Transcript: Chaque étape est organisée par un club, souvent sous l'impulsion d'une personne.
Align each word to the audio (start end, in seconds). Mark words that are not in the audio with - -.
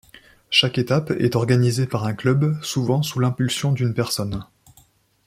Chaque 0.49 0.79
étape 0.79 1.11
est 1.11 1.35
organisée 1.35 1.85
par 1.85 2.05
un 2.05 2.15
club, 2.15 2.57
souvent 2.63 3.03
sous 3.03 3.19
l'impulsion 3.19 3.71
d'une 3.71 3.93
personne. 3.93 4.43